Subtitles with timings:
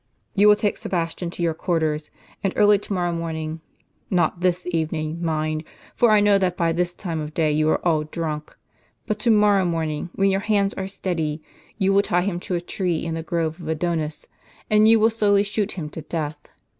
[0.33, 2.09] "You will take Sebastian to your quarters;
[2.43, 3.61] and early to morrow morning,—
[4.09, 5.63] not this evening, mind,
[5.95, 8.57] for I know that by this time of day you are all drunk,—
[9.05, 11.43] but to morrow morn ing, when your hands are steady,
[11.77, 14.25] you will tie him to a tree in the grove of Adonis,
[14.71, 16.47] and you will slowly shoot him to death.